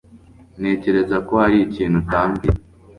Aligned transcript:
Ntekereza 0.59 1.17
ko 1.27 1.33
hari 1.41 1.57
ikintu 1.61 1.95
utambwiye. 2.03 2.57